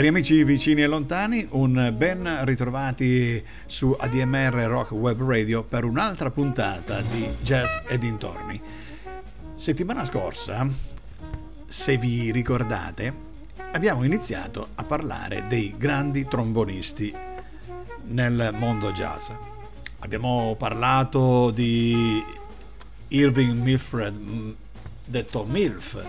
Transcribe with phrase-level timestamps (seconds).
[0.00, 6.30] Cari amici vicini e lontani, un ben ritrovati su ADMR Rock Web Radio per un'altra
[6.30, 8.58] puntata di Jazz e dintorni.
[9.54, 10.66] Settimana scorsa,
[11.66, 13.12] se vi ricordate,
[13.72, 17.14] abbiamo iniziato a parlare dei grandi trombonisti
[18.04, 19.28] nel mondo jazz.
[19.98, 22.24] Abbiamo parlato di
[23.08, 24.54] Irving Milfred,
[25.04, 26.02] detto MILF,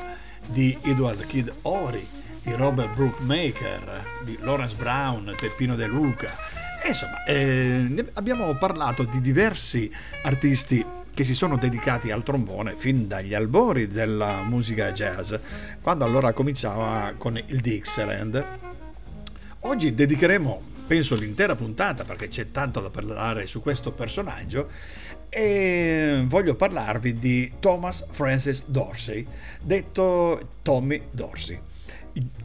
[0.45, 6.35] di Edward Kid Ori, di Robert Brookmaker, di Lawrence Brown, Peppino De Luca.
[6.83, 9.91] E insomma, eh, abbiamo parlato di diversi
[10.23, 10.83] artisti
[11.13, 15.33] che si sono dedicati al trombone fin dagli albori della musica jazz,
[15.81, 18.43] quando allora cominciava con il Dixieland.
[19.59, 24.69] Oggi dedicheremo, penso, l'intera puntata, perché c'è tanto da parlare su questo personaggio,
[25.29, 29.25] e voglio parlarvi di Thomas Francis Dorsey,
[29.61, 31.59] detto Tommy Dorsey.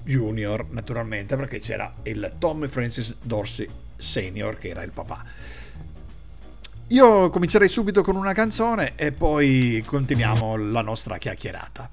[0.05, 5.25] Junior naturalmente perché c'era il Tommy Francis Dorsey Senior che era il papà.
[6.89, 11.91] Io comincerei subito con una canzone e poi continuiamo la nostra chiacchierata.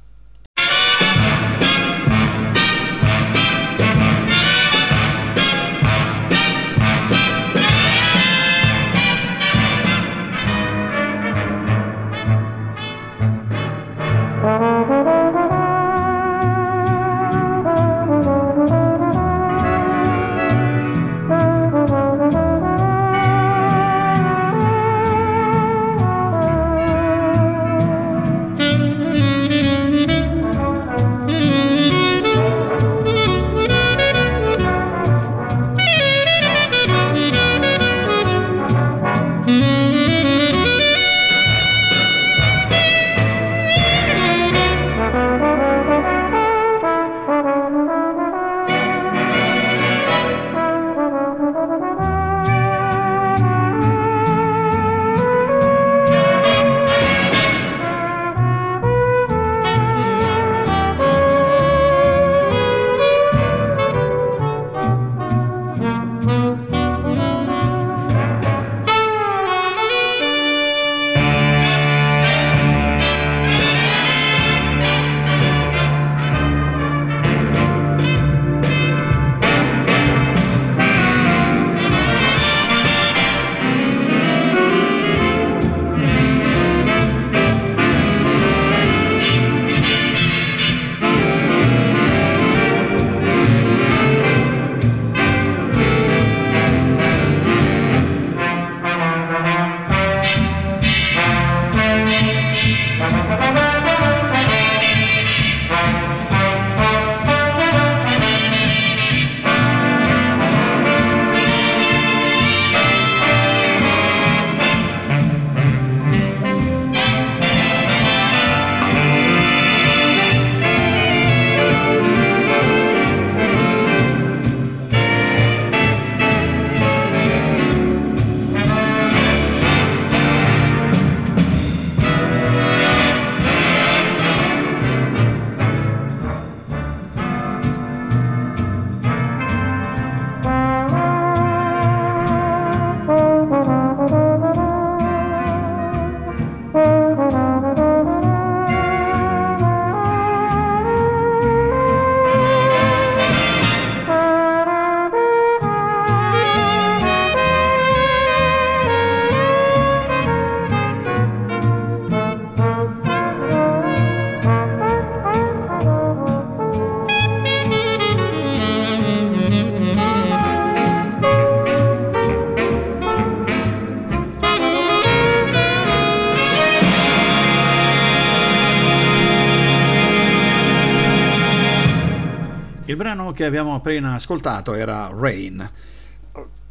[183.34, 185.70] Che abbiamo appena ascoltato era Rain.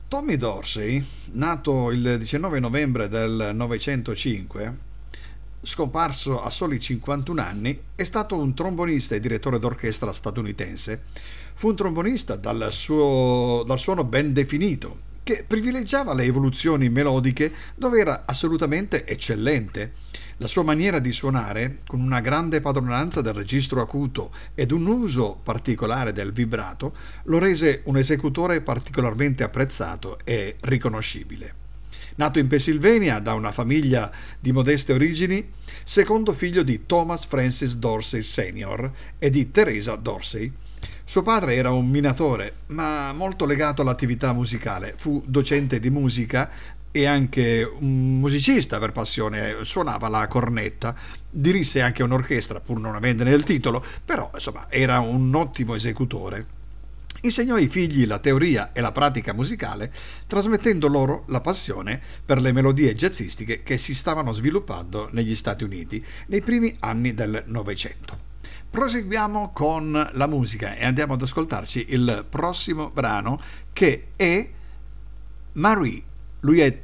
[0.09, 4.79] Tommy Dorsey, nato il 19 novembre del 905,
[5.63, 11.05] scomparso a soli 51 anni, è stato un trombonista e direttore d'orchestra statunitense.
[11.55, 18.01] Fu un trombonista dal, suo, dal suono ben definito, che privilegiava le evoluzioni melodiche dove
[18.01, 19.93] era assolutamente eccellente.
[20.43, 25.39] La sua maniera di suonare, con una grande padronanza del registro acuto ed un uso
[25.41, 26.97] particolare del vibrato,
[27.27, 31.55] lo rese un esecutore particolarmente apprezzato e riconoscibile.
[32.17, 34.11] Nato in Pennsylvania da una famiglia
[34.41, 35.49] di modeste origini,
[35.85, 38.91] secondo figlio di Thomas Francis Dorsey Sr.
[39.21, 40.53] e di Teresa Dorsey,
[41.05, 44.95] suo padre era un minatore, ma molto legato all'attività musicale.
[44.97, 46.51] Fu docente di musica
[46.93, 50.95] e anche un musicista per passione, suonava la cornetta,
[51.29, 56.61] dirisse anche un'orchestra pur non avendone il titolo, però insomma era un ottimo esecutore.
[57.25, 59.93] Insegnò ai figli la teoria e la pratica musicale,
[60.27, 66.05] trasmettendo loro la passione per le melodie jazzistiche che si stavano sviluppando negli Stati Uniti
[66.27, 68.31] nei primi anni del Novecento.
[68.69, 73.39] Proseguiamo con la musica e andiamo ad ascoltarci il prossimo brano
[73.73, 74.51] che è
[75.53, 76.11] Marie
[76.43, 76.79] lui è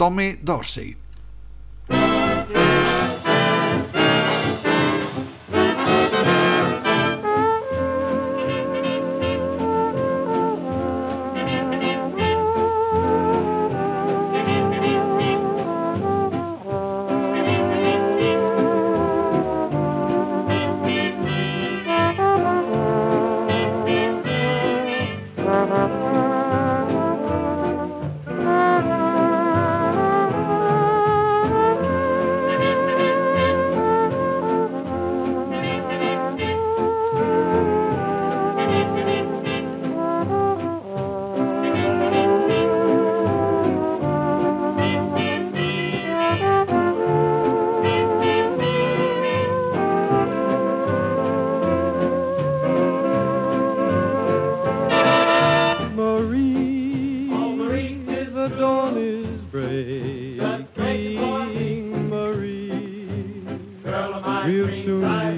[64.38, 65.38] Tommy Dorsey.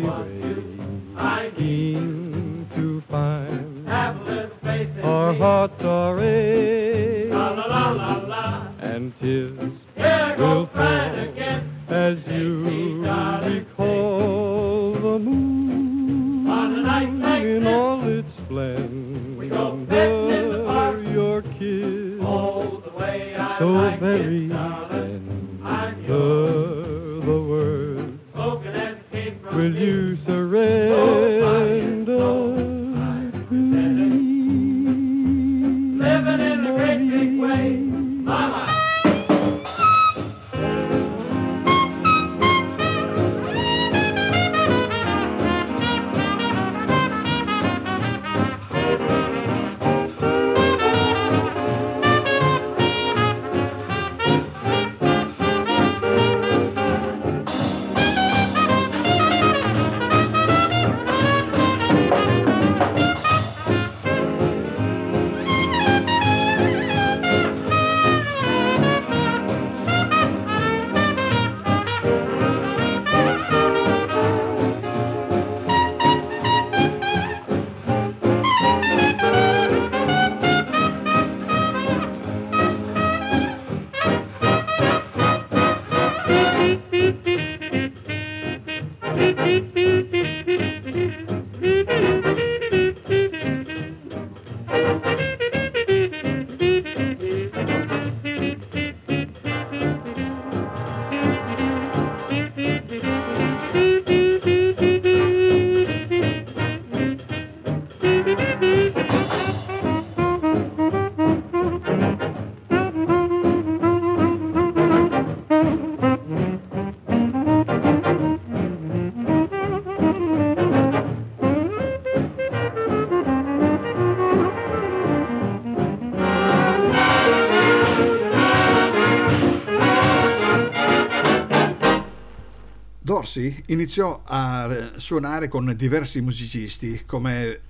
[133.30, 137.60] Rossi iniziò a suonare con diversi musicisti come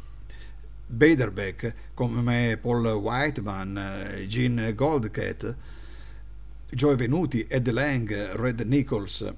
[0.87, 5.55] Baderbeck, come Paul Whiteman, Gene Goldcat,
[6.71, 9.31] Joe Venuti, Ed Lang, Red Nichols,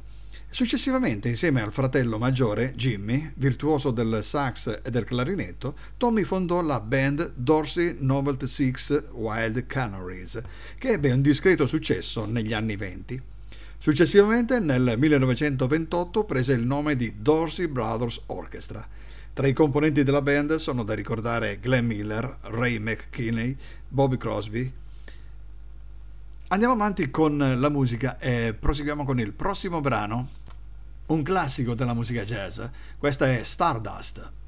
[0.48, 6.78] Successivamente, insieme al fratello maggiore, Jimmy, virtuoso del sax e del clarinetto, Tommy fondò la
[6.78, 10.40] band Dorsey Novelty Six Wild Canaries,
[10.76, 13.31] che ebbe un discreto successo negli anni venti.
[13.82, 18.86] Successivamente, nel 1928, prese il nome di Dorsey Brothers Orchestra.
[19.32, 23.56] Tra i componenti della band sono da ricordare Glenn Miller, Ray McKinney,
[23.88, 24.72] Bobby Crosby,
[26.46, 30.28] Andiamo avanti con la musica e proseguiamo con il prossimo brano
[31.06, 32.60] un classico della musica jazz.
[32.98, 34.41] Questa è Stardust.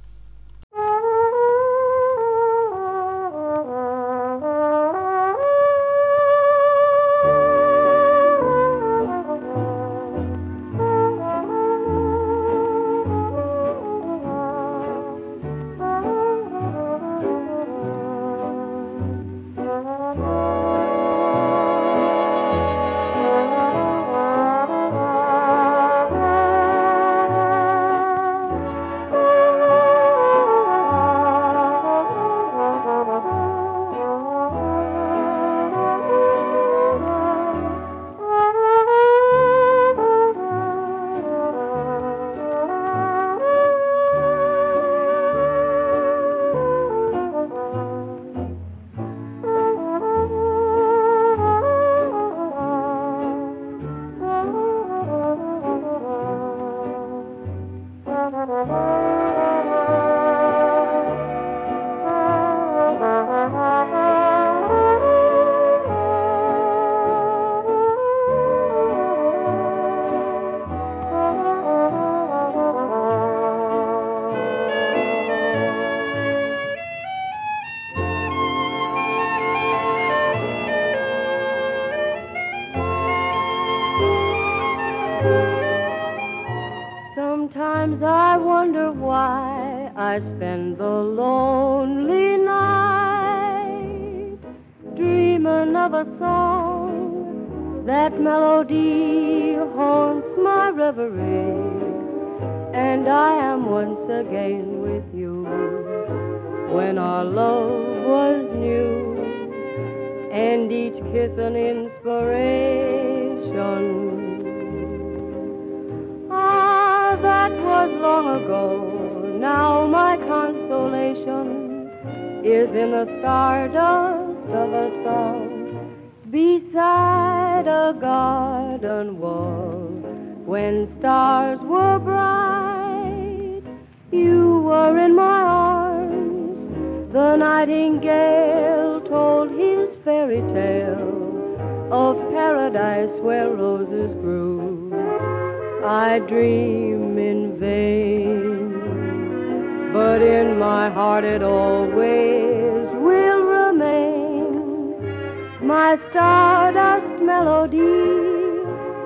[155.74, 157.96] my stardust melody,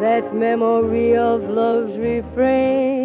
[0.02, 2.97] that memory of love's refrain.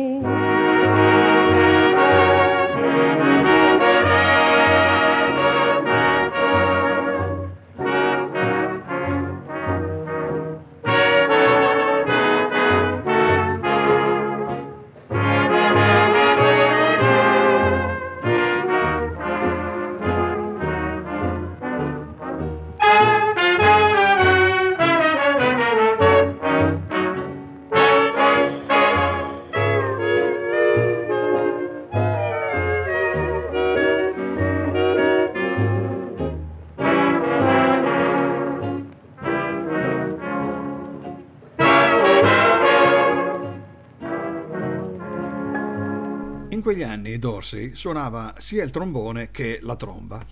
[47.24, 50.25] Dorsey suonava sia il trombone che la tromba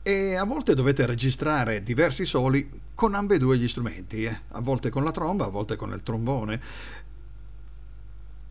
[0.00, 4.40] e a volte dovete registrare diversi soli con ambedue gli strumenti, eh?
[4.50, 6.60] a volte con la tromba, a volte con il trombone,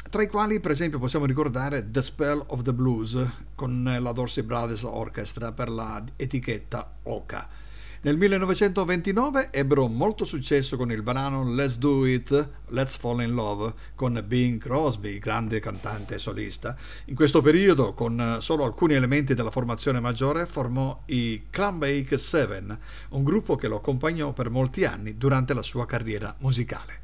[0.09, 3.25] tra i quali per esempio possiamo ricordare The Spell of the Blues
[3.55, 7.66] con la Dorsey Brothers Orchestra per la etichetta Oka.
[8.01, 13.73] Nel 1929 ebbero molto successo con il brano Let's Do It, Let's Fall in Love
[13.95, 16.77] con Bing Crosby, grande cantante solista.
[17.05, 22.77] In questo periodo, con solo alcuni elementi della formazione maggiore, formò i Clambake Seven,
[23.09, 26.99] un gruppo che lo accompagnò per molti anni durante la sua carriera musicale.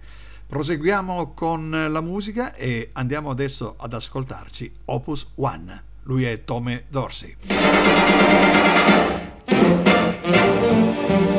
[0.46, 5.84] Proseguiamo con la musica e andiamo adesso ad ascoltarci Opus One.
[6.04, 7.36] Lui è Tome Dorsey.
[10.34, 11.33] Música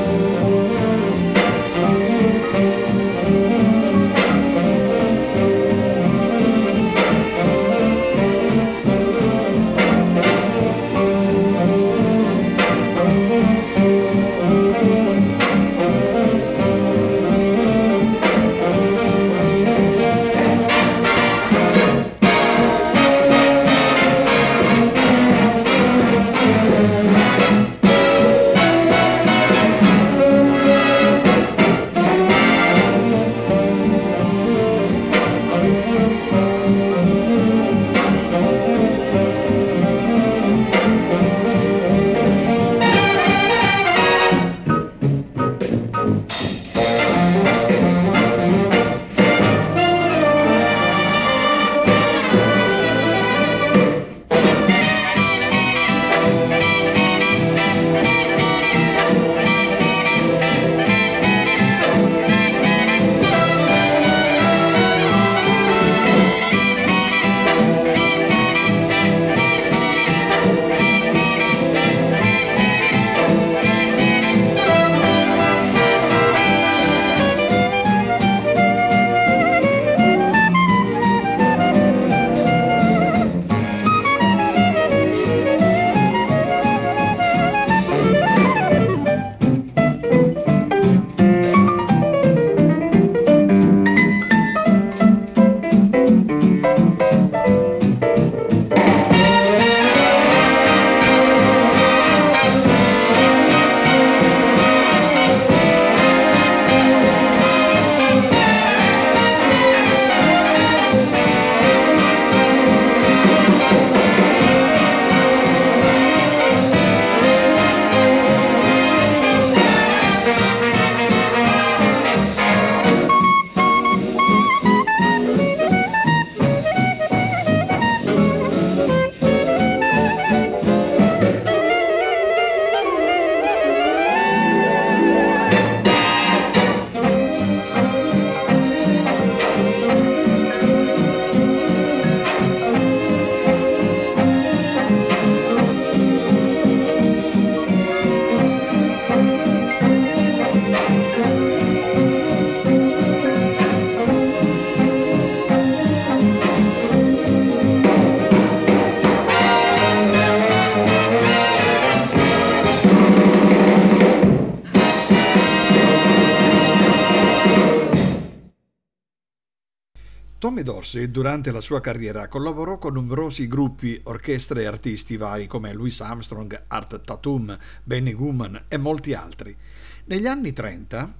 [170.85, 175.73] Tommy Dorsey durante la sua carriera collaborò con numerosi gruppi, orchestre e artisti vari come
[175.73, 179.57] Louis Armstrong, Art Tatum, Benny Goodman e molti altri.
[180.05, 181.15] Negli anni 30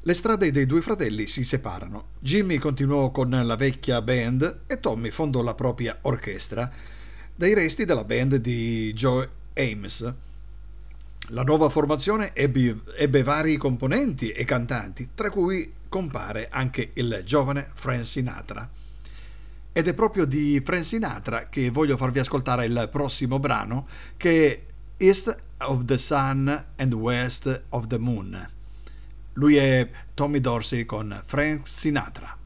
[0.00, 2.08] le strade dei due fratelli si separano.
[2.18, 6.70] Jimmy continuò con la vecchia band e Tommy fondò la propria orchestra
[7.34, 10.12] dai resti della band di Joe Ames.
[11.28, 17.70] La nuova formazione ebbe, ebbe vari componenti e cantanti, tra cui compare anche il giovane
[17.74, 18.68] Frank Sinatra.
[19.72, 25.04] Ed è proprio di Frank Sinatra che voglio farvi ascoltare il prossimo brano che è
[25.04, 28.48] East of the Sun and West of the Moon.
[29.34, 32.37] Lui è Tommy Dorsey con Frank Sinatra.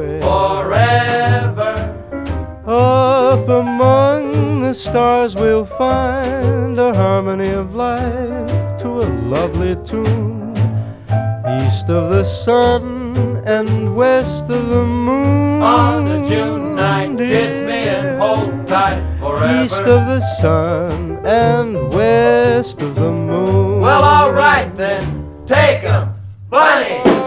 [0.00, 1.48] It that way.
[1.50, 1.94] Forever.
[2.66, 10.52] Up among the stars we'll find a harmony of life to a lovely tune.
[11.08, 15.62] East of the sun and west of the moon.
[15.62, 17.46] On a June night, dear.
[17.46, 19.64] kiss me and hold tight forever.
[19.64, 23.80] East of the sun and west of the moon.
[23.80, 26.14] Well, alright then, take 'em,
[26.50, 27.17] bunny.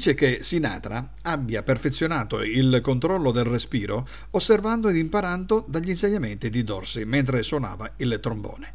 [0.00, 6.64] Dice che Sinatra abbia perfezionato il controllo del respiro osservando ed imparando dagli insegnamenti di
[6.64, 8.72] Dorsey mentre suonava il trombone.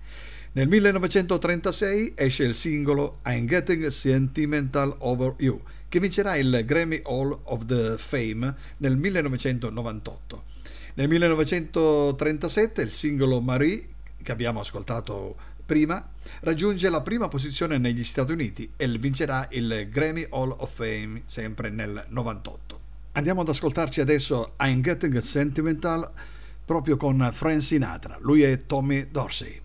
[0.52, 5.60] Nel 1936 esce il singolo I'm Getting Sentimental Over You,
[5.90, 10.44] che vincerà il Grammy Hall of the Fame nel 1998.
[10.94, 13.84] Nel 1937 il singolo Marie,
[14.22, 15.36] che abbiamo ascoltato
[15.66, 16.08] prima,
[16.42, 21.70] raggiunge la prima posizione negli Stati Uniti e vincerà il Grammy Hall of Fame sempre
[21.70, 22.80] nel 98.
[23.14, 26.12] Andiamo ad ascoltarci adesso I'm Getting Sentimental
[26.66, 28.18] proprio con Frank Sinatra.
[28.22, 29.62] Lui è Tommy Dorsey.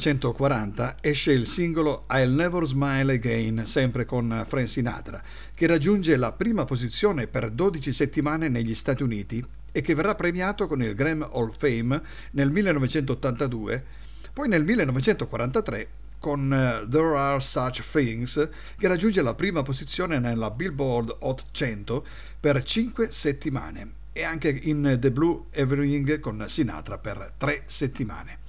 [0.00, 5.22] 1940 esce il singolo I'll Never Smile Again, sempre con Frank Sinatra,
[5.54, 10.66] che raggiunge la prima posizione per 12 settimane negli Stati Uniti e che verrà premiato
[10.66, 13.84] con il Grammy Hall Fame nel 1982,
[14.32, 20.50] poi nel 1943 con eh, There Are Such Things, che raggiunge la prima posizione nella
[20.50, 22.06] Billboard Hot 100
[22.40, 28.39] per 5 settimane e anche in The Blue Evening con Sinatra per 3 settimane.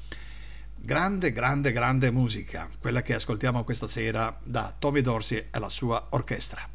[0.84, 6.08] Grande, grande, grande musica, quella che ascoltiamo questa sera da Tommy Dorsey e la sua
[6.10, 6.68] orchestra.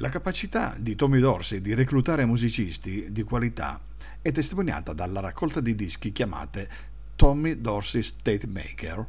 [0.00, 3.78] La capacità di Tommy Dorsey di reclutare musicisti di qualità
[4.22, 6.70] è testimoniata dalla raccolta di dischi chiamate
[7.16, 9.04] Tommy Dorsey State Maker.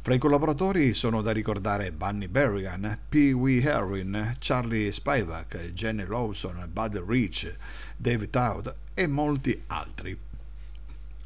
[0.00, 6.68] Fra i collaboratori sono da ricordare Bunny Berrigan, Pee Wee Herwin, Charlie Spivak, Jenny Lawson,
[6.72, 7.52] Bud Rich,
[7.96, 10.16] Dave Todd e molti altri.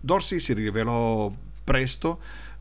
[0.00, 1.30] Dorsey si rivelò
[1.62, 2.20] presto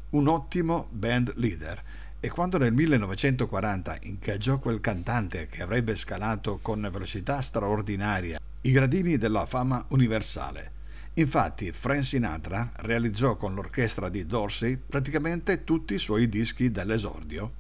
[0.10, 1.82] un ottimo band leader
[2.20, 9.18] e quando nel 1940 ingaggiò quel cantante che avrebbe scalato con velocità straordinaria i gradini
[9.18, 10.78] della fama universale.
[11.14, 17.52] Infatti Frank Sinatra realizzò con l'orchestra di Dorsey praticamente tutti i suoi dischi dell'esordio.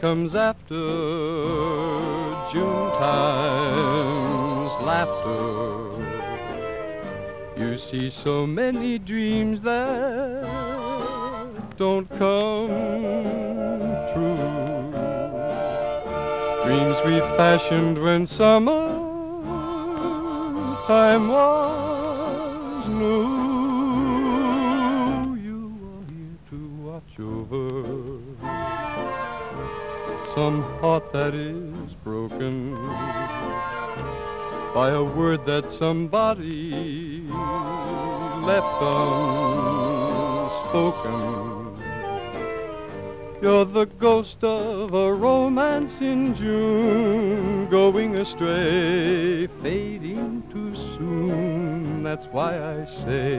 [0.00, 0.74] Comes after
[2.52, 5.88] June time's laughter.
[7.56, 10.46] You see so many dreams that
[11.76, 12.68] don't come
[14.12, 14.38] true.
[16.64, 18.86] Dreams we fashioned when summer
[20.86, 21.77] time was
[35.48, 37.22] that somebody
[38.44, 38.82] left
[40.72, 41.82] unspoken.
[43.40, 52.02] You're the ghost of a romance in June, going astray, fading too soon.
[52.02, 53.37] That's why I say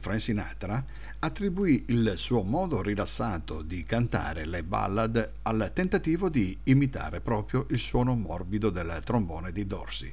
[0.00, 0.84] Frank Sinatra
[1.20, 7.78] attribuì il suo modo rilassato di cantare le ballad al tentativo di imitare proprio il
[7.78, 10.12] suono morbido del trombone di Dorsey.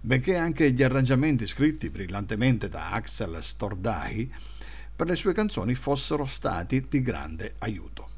[0.00, 4.32] Benché anche gli arrangiamenti scritti brillantemente da Axel Stordahi
[4.96, 8.17] per le sue canzoni fossero stati di grande aiuto.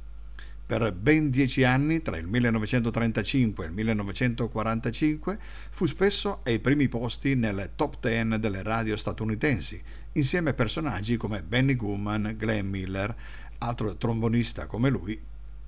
[0.71, 5.37] Per ben dieci anni, tra il 1935 e il 1945,
[5.69, 11.43] fu spesso ai primi posti nelle top ten delle radio statunitensi, insieme a personaggi come
[11.43, 13.13] Benny Goodman, Glenn Miller,
[13.59, 15.21] altro trombonista come lui,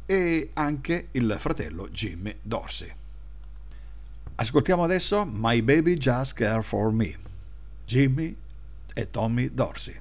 [0.06, 2.92] e anche il fratello Jimmy Dorsey.
[4.36, 7.12] Ascoltiamo adesso My Baby Just Care for Me,
[7.84, 8.36] Jimmy
[8.94, 10.00] e Tommy Dorsey.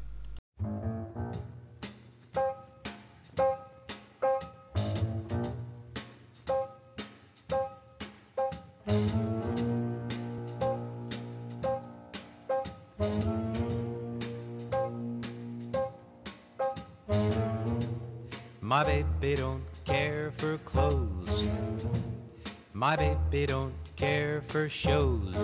[22.81, 25.35] My baby don't care for shows.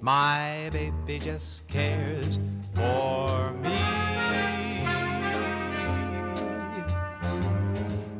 [0.00, 2.38] My baby just cares
[2.74, 3.78] for me.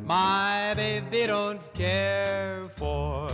[0.05, 3.29] My baby don't care for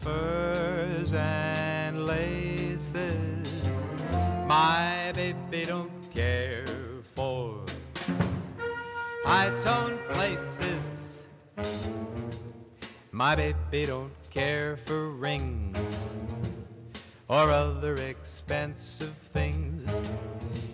[0.00, 3.68] furs and laces.
[4.48, 6.66] My baby don't care
[7.14, 7.64] for
[9.24, 11.22] high-toned places.
[13.12, 16.08] My baby don't care for rings
[17.28, 19.90] or other expensive things.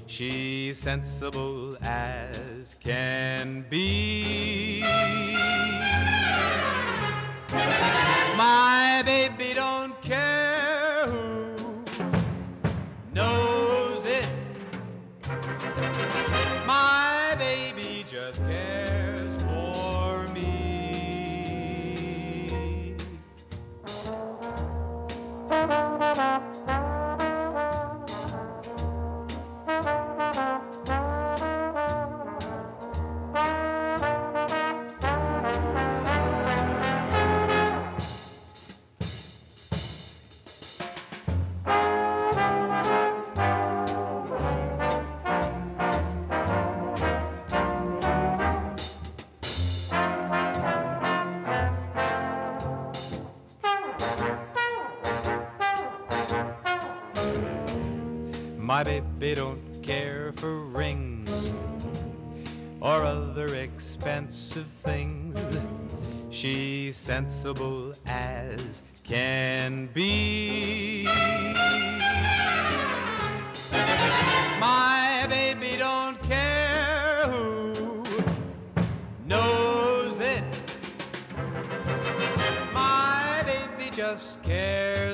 [0.07, 4.83] She's sensible as can be.
[8.37, 10.46] My baby don't care
[26.17, 26.56] Bye.
[58.77, 61.31] My baby don't care for rings
[62.79, 65.35] or other expensive things.
[66.29, 71.07] She's sensible as can be.
[74.61, 78.05] My baby don't care who
[79.25, 80.45] knows it.
[82.75, 85.06] My baby just cares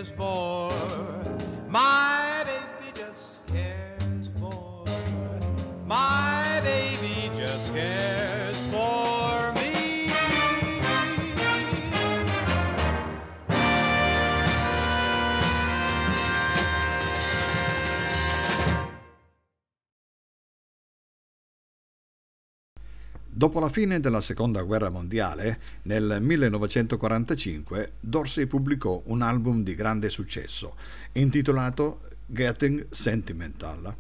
[23.43, 30.11] Dopo la fine della Seconda Guerra Mondiale, nel 1945, Dorsey pubblicò un album di grande
[30.11, 30.76] successo,
[31.14, 33.93] intitolato Getting Sentimental,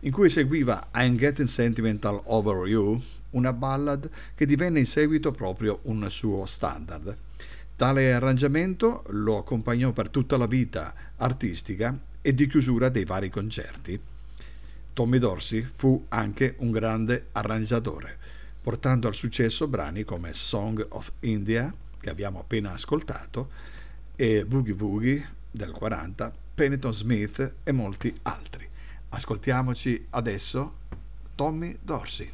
[0.00, 5.78] in cui seguiva I'm Getting Sentimental Over You, una ballad che divenne in seguito proprio
[5.82, 7.16] un suo standard.
[7.76, 14.00] Tale arrangiamento lo accompagnò per tutta la vita artistica e di chiusura dei vari concerti.
[14.92, 18.18] Tommy Dorsey fu anche un grande arrangiatore,
[18.60, 23.50] portando al successo brani come Song of India, che abbiamo appena ascoltato,
[24.16, 28.68] e Boogie Woogie del 40, Pennington Smith e molti altri.
[29.10, 30.74] Ascoltiamoci adesso
[31.34, 32.30] Tommy Dorsey.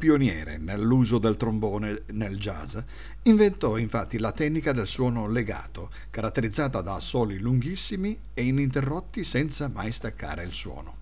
[0.00, 2.78] Pioniere nell'uso del trombone nel jazz.
[3.24, 9.92] Inventò infatti la tecnica del suono legato, caratterizzata da assoli lunghissimi e ininterrotti senza mai
[9.92, 10.96] staccare il suono.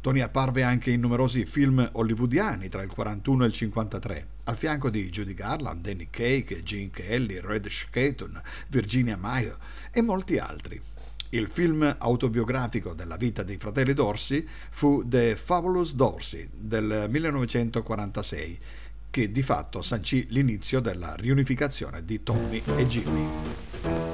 [0.00, 4.88] Tony apparve anche in numerosi film hollywoodiani tra il 41 e il 53, al fianco
[4.88, 9.58] di Judy Garland, Danny Cake, Gene Kelly, Red Skeeton, Virginia Mayo
[9.92, 10.80] e molti altri.
[11.34, 18.58] Il film autobiografico della vita dei fratelli Dorsey fu The Fabulous Dorsey del 1946,
[19.08, 24.11] che di fatto sancì l'inizio della riunificazione di Tommy e Jimmy.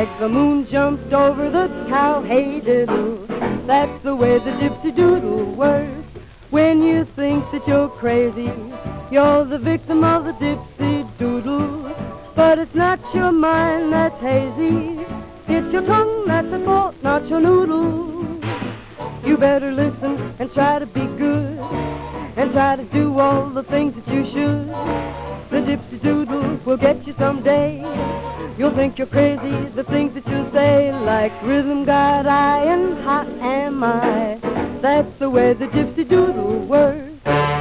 [0.00, 2.22] Like the moon jumped over the cow.
[2.22, 3.26] Hey diddle,
[3.66, 6.06] that's the way the gypsy doodle works.
[6.48, 8.50] When you think that you're crazy,
[9.10, 11.94] you're the victim of the gypsy doodle.
[12.34, 15.04] But it's not your mind that's hazy,
[15.48, 18.40] it's your tongue that's at fault, not your noodle.
[19.26, 21.58] You better listen and try to be good,
[22.38, 25.29] and try to do all the things that you should.
[25.50, 27.80] The gypsy doodle will get you someday.
[28.56, 33.26] You'll think you're crazy, the things that you say, like rhythm got I and hot
[33.40, 34.38] am I.
[34.80, 37.59] That's the way the gypsy doodle works.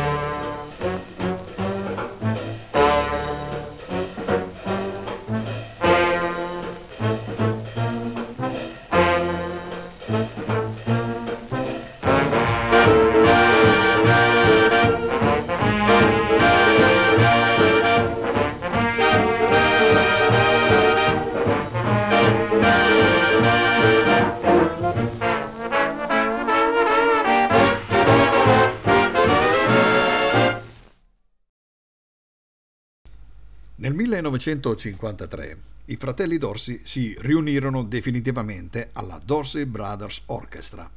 [34.22, 40.90] 1953 i fratelli Dorsey si riunirono definitivamente alla Dorsey Brothers Orchestra,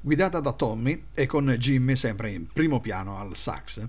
[0.00, 3.86] guidata da Tommy e con Jimmy sempre in primo piano al sax.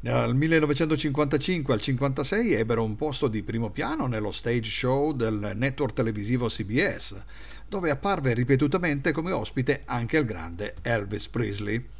[0.00, 5.94] Dal 1955 al 1956 ebbero un posto di primo piano nello stage show del network
[5.94, 7.24] televisivo CBS,
[7.66, 11.93] dove apparve ripetutamente come ospite anche il grande Elvis Presley.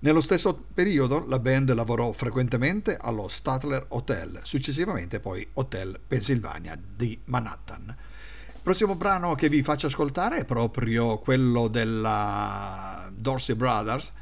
[0.00, 7.18] Nello stesso periodo la band lavorò frequentemente allo Statler Hotel, successivamente poi Hotel Pennsylvania di
[7.24, 7.82] Manhattan.
[7.88, 14.12] Il prossimo brano che vi faccio ascoltare è proprio quello della Dorsey Brothers.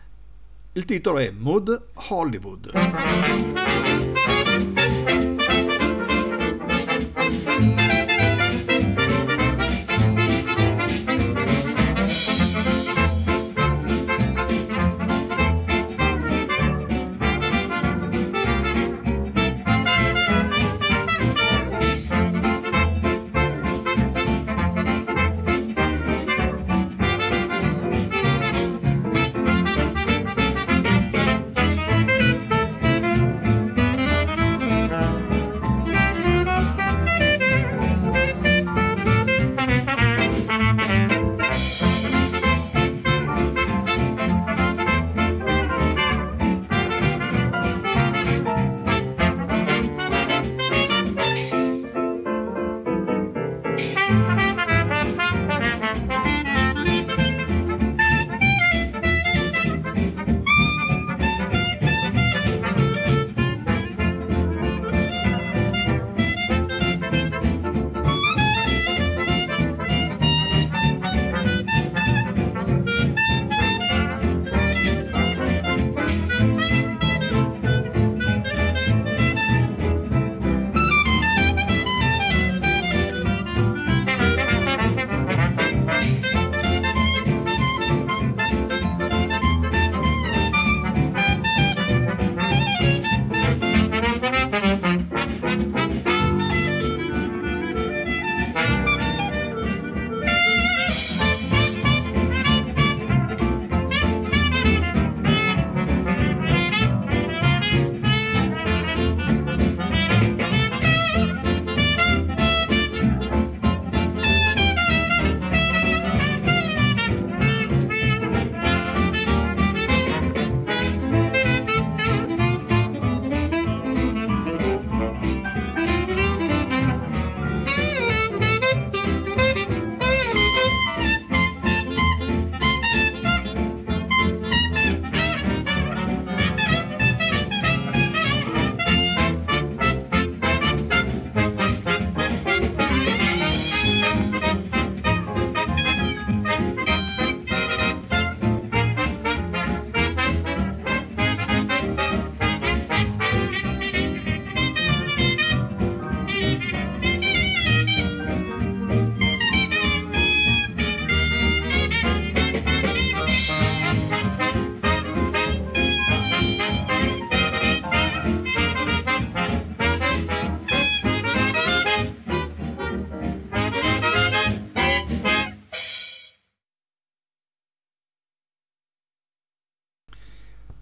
[0.72, 4.15] Il titolo è Mood Hollywood.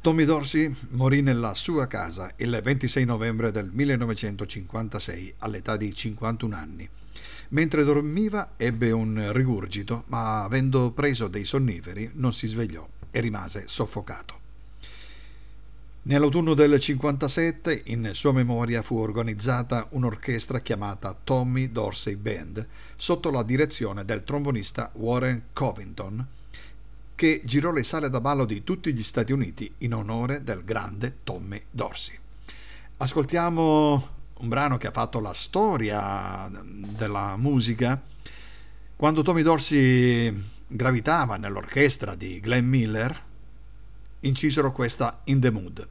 [0.05, 6.87] Tommy Dorsey morì nella sua casa il 26 novembre del 1956 all'età di 51 anni.
[7.49, 13.63] Mentre dormiva ebbe un rigurgito, ma avendo preso dei sonniferi non si svegliò e rimase
[13.65, 14.41] soffocato.
[16.03, 23.43] Nell'autunno del 57 in sua memoria fu organizzata un'orchestra chiamata Tommy Dorsey Band sotto la
[23.43, 26.27] direzione del trombonista Warren Covington
[27.15, 31.19] che girò le sale da ballo di tutti gli Stati Uniti in onore del grande
[31.23, 32.19] Tommy Dorsey.
[32.97, 34.09] Ascoltiamo
[34.39, 38.01] un brano che ha fatto la storia della musica.
[38.97, 40.35] Quando Tommy Dorsey
[40.67, 43.23] gravitava nell'orchestra di Glenn Miller,
[44.21, 45.89] incisero questa In the Mood.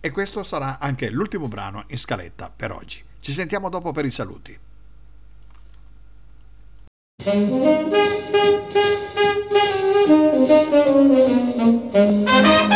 [0.00, 3.02] E questo sarà anche l'ultimo brano in scaletta per oggi.
[3.20, 4.58] Ci sentiamo dopo per i saluti.
[10.48, 10.70] Thank
[12.70, 12.75] you.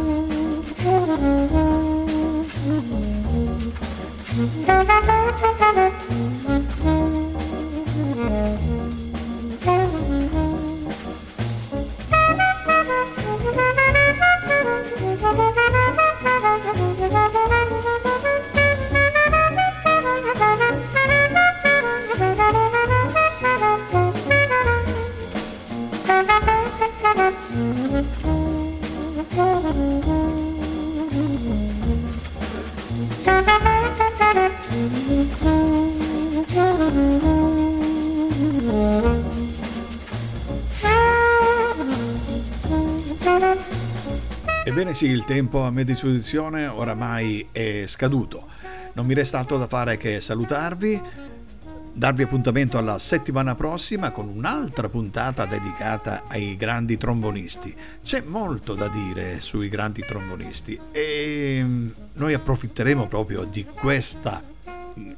[45.01, 48.45] Sì, il tempo a mia disposizione oramai è scaduto.
[48.93, 51.01] Non mi resta altro da fare che salutarvi,
[51.91, 57.75] darvi appuntamento alla settimana prossima con un'altra puntata dedicata ai grandi trombonisti.
[58.03, 64.43] C'è molto da dire sui grandi trombonisti e mm, noi approfitteremo proprio di questa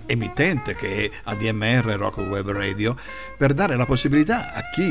[0.05, 2.95] emittente che è ADMR Rock Web Radio
[3.37, 4.89] per dare la possibilità a chi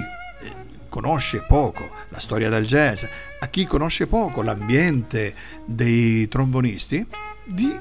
[0.93, 3.05] conosce poco la storia del jazz,
[3.41, 5.35] a chi conosce poco l'ambiente
[5.65, 7.07] dei trombonisti,
[7.45, 7.75] di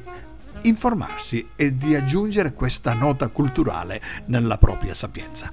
[0.61, 5.51] informarsi e di aggiungere questa nota culturale nella propria sapienza.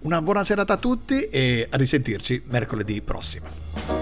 [0.00, 3.97] Una buona serata a tutti e a risentirci mercoledì prossimo.